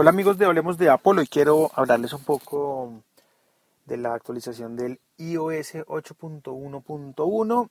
Hola 0.00 0.08
amigos 0.08 0.38
de 0.38 0.46
Hablemos 0.46 0.78
de 0.78 0.88
Apple, 0.88 1.20
hoy 1.20 1.26
quiero 1.26 1.70
hablarles 1.74 2.14
un 2.14 2.24
poco 2.24 3.02
de 3.84 3.98
la 3.98 4.14
actualización 4.14 4.74
del 4.74 4.98
iOS 5.18 5.74
8.1.1 5.74 7.68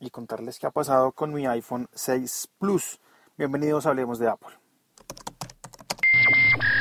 y 0.00 0.10
contarles 0.10 0.58
qué 0.58 0.66
ha 0.66 0.72
pasado 0.72 1.12
con 1.12 1.32
mi 1.32 1.46
iPhone 1.46 1.88
6 1.94 2.48
Plus. 2.58 2.98
Bienvenidos 3.38 3.86
a 3.86 3.90
Hablemos 3.90 4.18
de 4.18 4.28
Apple. 4.28 4.58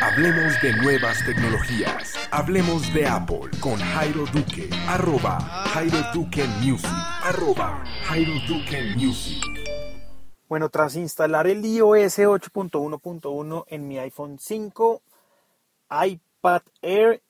Hablemos 0.01 0.59
de 0.63 0.75
nuevas 0.77 1.23
tecnologías. 1.27 2.15
Hablemos 2.31 2.91
de 2.91 3.05
Apple 3.05 3.51
con 3.59 3.77
Jairo 3.77 4.25
Duque. 4.33 4.67
Arroba 4.87 5.39
Jairo 5.75 5.99
Duque 6.11 6.43
Music. 6.59 6.89
Arroba 7.21 7.83
Jairo 8.07 8.33
Duque 8.47 8.95
Music. 8.95 9.60
Bueno, 10.51 10.67
tras 10.67 10.97
instalar 10.97 11.47
el 11.47 11.63
iOS 11.63 12.19
8.1.1 12.19 13.63
en 13.69 13.87
mi 13.87 13.99
iPhone 13.99 14.37
5, 14.37 15.01
iPad 16.05 16.61
Air, 16.81 17.21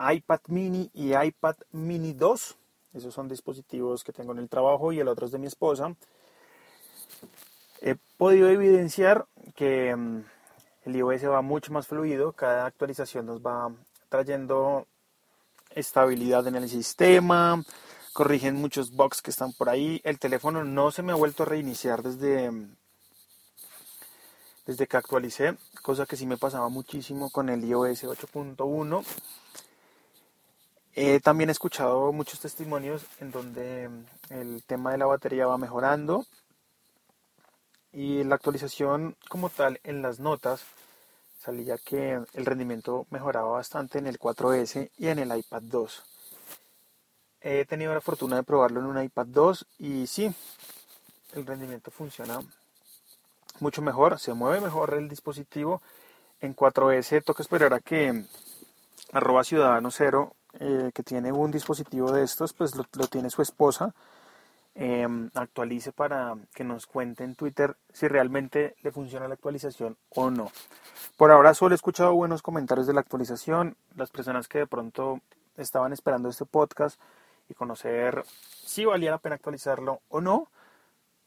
iPad 0.00 0.40
Mini 0.48 0.90
y 0.92 1.14
iPad 1.14 1.54
Mini 1.70 2.12
2, 2.12 2.56
esos 2.94 3.14
son 3.14 3.28
dispositivos 3.28 4.02
que 4.02 4.12
tengo 4.12 4.32
en 4.32 4.38
el 4.38 4.48
trabajo 4.48 4.90
y 4.90 4.98
el 4.98 5.06
otro 5.06 5.26
es 5.26 5.32
de 5.32 5.38
mi 5.38 5.46
esposa, 5.46 5.94
he 7.82 7.94
podido 8.16 8.48
evidenciar 8.48 9.26
que 9.54 9.94
mm, 9.94 10.24
el 10.86 10.96
iOS 10.96 11.26
va 11.26 11.42
mucho 11.42 11.72
más 11.72 11.86
fluido, 11.86 12.32
cada 12.32 12.66
actualización 12.66 13.26
nos 13.26 13.40
va 13.40 13.70
trayendo 14.08 14.88
estabilidad 15.72 16.48
en 16.48 16.56
el 16.56 16.68
sistema, 16.68 17.62
corrigen 18.12 18.56
muchos 18.56 18.92
bugs 18.92 19.22
que 19.22 19.30
están 19.30 19.52
por 19.52 19.68
ahí. 19.68 20.00
El 20.04 20.18
teléfono 20.18 20.64
no 20.64 20.90
se 20.90 21.02
me 21.02 21.12
ha 21.12 21.16
vuelto 21.16 21.42
a 21.42 21.46
reiniciar 21.46 22.02
desde, 22.02 22.50
desde 24.66 24.86
que 24.86 24.96
actualicé, 24.96 25.56
cosa 25.82 26.06
que 26.06 26.16
sí 26.16 26.26
me 26.26 26.36
pasaba 26.36 26.68
muchísimo 26.68 27.30
con 27.30 27.48
el 27.48 27.64
iOS 27.64 28.04
8.1. 28.04 29.04
He 30.94 31.20
también 31.20 31.50
escuchado 31.50 32.12
muchos 32.12 32.40
testimonios 32.40 33.06
en 33.20 33.30
donde 33.30 33.88
el 34.28 34.62
tema 34.64 34.92
de 34.92 34.98
la 34.98 35.06
batería 35.06 35.46
va 35.46 35.56
mejorando 35.56 36.26
y 37.92 38.24
la 38.24 38.34
actualización 38.34 39.16
como 39.28 39.50
tal 39.50 39.80
en 39.84 40.02
las 40.02 40.20
notas 40.20 40.64
salía 41.38 41.78
que 41.78 42.20
el 42.34 42.46
rendimiento 42.46 43.06
mejoraba 43.10 43.52
bastante 43.52 43.98
en 43.98 44.06
el 44.06 44.18
4S 44.18 44.90
y 44.98 45.08
en 45.08 45.20
el 45.20 45.36
iPad 45.36 45.62
2. 45.62 46.09
He 47.42 47.64
tenido 47.64 47.94
la 47.94 48.00
fortuna 48.00 48.36
de 48.36 48.42
probarlo 48.42 48.80
en 48.80 48.86
un 48.86 49.02
iPad 49.02 49.26
2 49.26 49.66
y 49.78 50.06
sí, 50.06 50.32
el 51.34 51.46
rendimiento 51.46 51.90
funciona 51.90 52.40
mucho 53.60 53.82
mejor, 53.82 54.18
se 54.18 54.34
mueve 54.34 54.60
mejor 54.60 54.94
el 54.94 55.08
dispositivo. 55.08 55.80
En 56.40 56.54
4S 56.54 57.22
toca 57.24 57.42
esperar 57.42 57.72
a 57.74 57.80
que 57.80 58.24
arroba 59.12 59.44
ciudadano 59.44 59.90
cero, 59.90 60.34
eh, 60.58 60.90
que 60.94 61.02
tiene 61.02 61.32
un 61.32 61.50
dispositivo 61.50 62.12
de 62.12 62.24
estos, 62.24 62.52
pues 62.52 62.74
lo, 62.76 62.84
tiene 63.08 63.30
su 63.30 63.42
esposa, 63.42 63.94
em, 64.74 65.30
actualice 65.34 65.92
para 65.92 66.36
que 66.54 66.64
nos 66.64 66.86
cuente 66.86 67.24
en 67.24 67.34
Twitter 67.34 67.76
si 67.92 68.08
realmente 68.08 68.76
le 68.82 68.92
funciona 68.92 69.28
la 69.28 69.34
actualización 69.34 69.96
o 70.10 70.30
no. 70.30 70.50
Por 71.16 71.30
ahora 71.30 71.54
solo 71.54 71.74
he 71.74 71.76
escuchado 71.76 72.14
buenos 72.14 72.42
comentarios 72.42 72.86
de 72.86 72.94
la 72.94 73.00
actualización. 73.00 73.76
Las 73.96 74.10
personas 74.10 74.48
que 74.48 74.58
de 74.58 74.66
pronto 74.66 75.20
estaban 75.56 75.92
esperando 75.92 76.28
este 76.28 76.46
podcast 76.46 77.00
y 77.50 77.54
conocer 77.54 78.24
si 78.64 78.84
valía 78.84 79.10
la 79.10 79.18
pena 79.18 79.34
actualizarlo 79.34 80.00
o 80.08 80.20
no, 80.20 80.48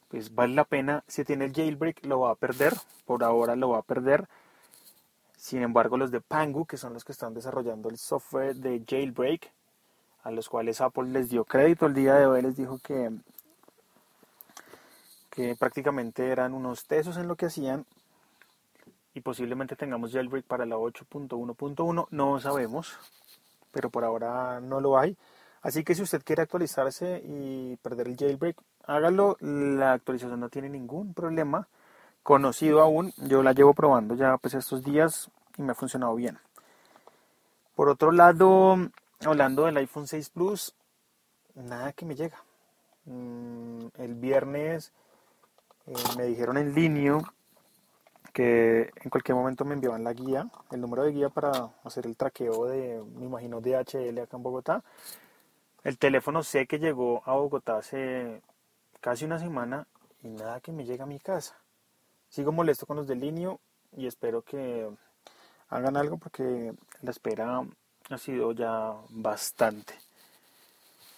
pues 0.08 0.34
vale 0.34 0.56
la 0.56 0.64
pena. 0.64 1.04
Si 1.08 1.26
tiene 1.26 1.46
el 1.46 1.54
jailbreak 1.54 2.06
lo 2.06 2.22
va 2.22 2.32
a 2.32 2.36
perder, 2.36 2.74
por 3.06 3.24
ahora 3.24 3.56
lo 3.56 3.70
va 3.70 3.80
a 3.80 3.84
perder. 3.84 4.28
Sin 5.36 5.62
embargo, 5.62 5.98
los 5.98 6.12
de 6.12 6.22
Pangu, 6.22 6.66
que 6.66 6.78
son 6.78 6.94
los 6.94 7.04
que 7.04 7.12
están 7.12 7.34
desarrollando 7.34 7.90
el 7.90 7.98
software 7.98 8.56
de 8.56 8.82
jailbreak, 8.88 9.52
a 10.24 10.32
los 10.32 10.48
cuales 10.48 10.80
Apple 10.80 11.10
les 11.10 11.30
dio 11.30 11.44
crédito 11.44 11.86
el 11.86 11.94
día 11.94 12.16
de 12.16 12.26
hoy, 12.26 12.42
les 12.42 12.56
dijo 12.56 12.80
que, 12.80 13.12
que 15.30 15.56
prácticamente 15.58 16.30
eran 16.30 16.54
unos 16.54 16.86
tesos 16.86 17.18
en 17.18 17.28
lo 17.28 17.36
que 17.36 17.48
hacían 17.48 17.86
y 19.14 19.22
posiblemente 19.22 19.76
tengamos 19.76 20.14
jailbreak 20.14 20.46
para 20.46 20.66
la 20.66 20.78
8.1.1, 20.78 22.08
no 22.10 22.40
sabemos, 22.40 22.98
pero 23.72 23.90
por 23.90 24.06
ahora 24.06 24.62
no 24.62 24.80
lo 24.80 24.98
hay. 24.98 25.18
Así 25.64 25.86
que 25.86 25.96
si 25.96 26.02
usted 26.02 26.22
quiere 26.24 26.42
actualizarse 26.42 27.24
y 27.26 27.78
perder 27.78 28.10
el 28.10 28.18
jailbreak, 28.18 28.58
hágalo. 28.86 29.38
La 29.40 29.94
actualización 29.94 30.40
no 30.40 30.50
tiene 30.50 30.70
ningún 30.70 31.14
problema. 31.14 31.70
Conocido 32.22 32.82
aún, 32.82 33.14
yo 33.18 33.44
la 33.44 33.54
llevo 33.54 33.74
probando 33.74 34.16
ya 34.16 34.38
pues 34.38 34.54
estos 34.54 34.84
días 34.84 35.30
y 35.58 35.62
me 35.62 35.72
ha 35.72 35.76
funcionado 35.76 36.16
bien. 36.16 36.38
Por 37.76 37.88
otro 37.88 38.12
lado, 38.12 38.78
hablando 39.26 39.66
del 39.66 39.78
iPhone 39.78 40.06
6 40.06 40.30
Plus, 40.30 40.76
nada 41.56 41.94
que 41.94 42.06
me 42.06 42.16
llega. 42.16 42.38
Mm, 43.06 43.88
el 44.00 44.16
viernes 44.16 44.92
eh, 45.88 45.94
me 46.18 46.26
dijeron 46.26 46.58
en 46.58 46.74
línea 46.76 47.20
que 48.34 48.92
en 49.02 49.10
cualquier 49.10 49.36
momento 49.36 49.64
me 49.64 49.76
enviaban 49.76 50.04
la 50.04 50.12
guía, 50.12 50.48
el 50.72 50.82
número 50.82 51.04
de 51.04 51.12
guía 51.12 51.30
para 51.30 51.70
hacer 51.84 52.06
el 52.06 52.18
traqueo 52.18 52.66
de, 52.66 53.02
me 53.16 53.26
imagino, 53.26 53.62
DHL 53.62 54.20
acá 54.20 54.38
en 54.38 54.44
Bogotá. 54.44 54.84
El 55.84 55.98
teléfono 55.98 56.44
sé 56.44 56.66
que 56.66 56.80
llegó 56.80 57.22
a 57.26 57.34
Bogotá 57.34 57.78
hace 57.78 58.42
casi 59.02 59.26
una 59.26 59.38
semana 59.38 59.86
y 60.22 60.30
nada 60.30 60.62
que 60.62 60.72
me 60.72 60.86
llega 60.86 61.04
a 61.04 61.08
mi 61.08 61.20
casa. 61.20 61.58
Sigo 62.30 62.54
molesto 62.54 62.86
con 62.86 62.96
los 62.96 63.06
del 63.06 63.60
y 63.92 64.08
espero 64.08 64.44
que 64.44 64.90
hagan 65.68 65.98
algo 65.98 66.18
porque 66.18 66.74
la 67.02 67.12
espera 67.12 67.66
ha 68.10 68.18
sido 68.18 68.54
ya 68.54 68.94
bastante. 69.10 69.94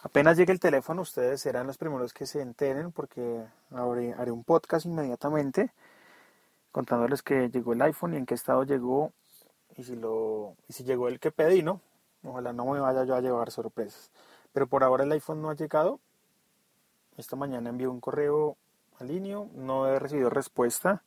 Apenas 0.01 0.35
llegue 0.35 0.51
el 0.51 0.59
teléfono, 0.59 1.03
ustedes 1.03 1.41
serán 1.41 1.67
los 1.67 1.77
primeros 1.77 2.11
que 2.11 2.25
se 2.25 2.41
enteren 2.41 2.91
porque 2.91 3.45
haré, 3.71 4.13
haré 4.13 4.31
un 4.31 4.43
podcast 4.43 4.87
inmediatamente 4.87 5.71
contándoles 6.71 7.21
que 7.21 7.49
llegó 7.49 7.73
el 7.73 7.81
iPhone 7.83 8.15
y 8.15 8.17
en 8.17 8.25
qué 8.25 8.33
estado 8.33 8.63
llegó 8.63 9.13
y 9.77 9.83
si, 9.83 9.95
lo, 9.95 10.55
y 10.67 10.73
si 10.73 10.83
llegó 10.83 11.07
el 11.07 11.19
que 11.19 11.31
pedí, 11.31 11.61
¿no? 11.61 11.81
Ojalá 12.23 12.51
no 12.51 12.65
me 12.65 12.79
vaya 12.79 13.03
yo 13.03 13.15
a 13.15 13.21
llevar 13.21 13.51
sorpresas. 13.51 14.09
Pero 14.55 14.67
por 14.67 14.85
ahora 14.85 15.03
el 15.03 15.11
iPhone 15.11 15.41
no 15.41 15.49
ha 15.49 15.53
llegado. 15.53 15.99
Esta 17.17 17.35
mañana 17.35 17.69
envié 17.69 17.89
un 17.89 17.99
correo 17.99 18.55
al 19.01 19.09
línea, 19.09 19.37
no 19.53 19.85
he 19.85 19.99
recibido 19.99 20.29
respuesta. 20.29 21.03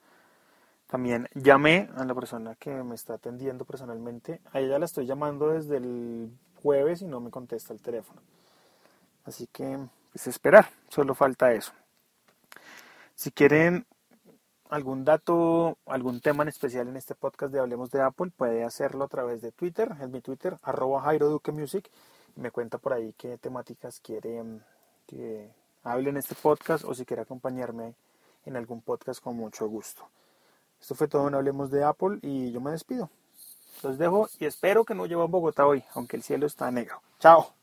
También 0.86 1.31
llamé 1.34 1.88
a 1.97 2.04
la 2.04 2.14
persona 2.14 2.56
que 2.56 2.70
me 2.84 2.94
está 2.94 3.14
atendiendo 3.14 3.64
personalmente. 3.64 4.42
A 4.53 4.60
ella 4.60 4.78
la 4.78 4.84
estoy 4.84 5.06
llamando 5.06 5.48
desde 5.48 5.78
el 5.78 6.31
jueves 6.62 7.00
y 7.00 7.06
no 7.06 7.20
me 7.20 7.31
contesta 7.31 7.72
el 7.72 7.81
teléfono. 7.81 8.20
Así 9.25 9.47
que, 9.47 9.78
pues 10.12 10.26
esperar, 10.26 10.69
solo 10.91 11.14
falta 11.14 11.50
eso. 11.54 11.72
Si 13.14 13.31
quieren 13.31 13.87
algún 14.69 15.06
dato, 15.06 15.78
algún 15.87 16.20
tema 16.20 16.42
en 16.42 16.50
especial 16.50 16.87
en 16.87 16.98
este 16.98 17.14
podcast 17.14 17.50
de 17.50 17.60
Hablemos 17.60 17.91
de 17.92 18.03
Apple, 18.03 18.31
puede 18.37 18.62
hacerlo 18.62 19.04
a 19.04 19.08
través 19.08 19.41
de 19.41 19.53
Twitter, 19.53 19.91
en 20.03 20.12
mi 20.12 20.20
Twitter, 20.20 20.58
arroba 20.62 21.00
Jairo 21.00 21.31
Duque 21.31 21.50
Music 21.50 21.91
me 22.38 22.50
cuenta 22.50 22.78
por 22.78 22.93
ahí 22.93 23.15
qué 23.19 23.37
temáticas 23.38 24.00
quiere 24.00 24.43
mm, 24.43 24.60
que 25.06 25.50
hable 25.82 26.10
en 26.10 26.16
este 26.16 26.34
podcast 26.34 26.84
o 26.84 26.94
si 26.94 27.04
quiere 27.04 27.22
acompañarme 27.22 27.94
en 28.47 28.56
algún 28.56 28.81
podcast 28.81 29.22
con 29.22 29.37
mucho 29.37 29.69
gusto. 29.69 30.09
Esto 30.81 30.94
fue 30.94 31.09
todo 31.09 31.28
en 31.28 31.34
Hablemos 31.34 31.71
de 31.71 31.84
Apple 31.84 32.19
y 32.22 32.53
yo 32.53 32.60
me 32.60 32.71
despido. 32.71 33.10
Los 33.82 33.99
dejo 33.99 34.28
y 34.38 34.47
espero 34.47 34.84
que 34.84 34.94
no 34.94 35.06
lleve 35.06 35.22
a 35.22 35.26
Bogotá 35.26 35.66
hoy, 35.66 35.84
aunque 35.94 36.16
el 36.16 36.22
cielo 36.22 36.47
está 36.47 36.71
negro. 36.71 37.03
Chao. 37.19 37.57